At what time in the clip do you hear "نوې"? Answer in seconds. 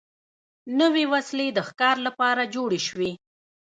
0.79-1.03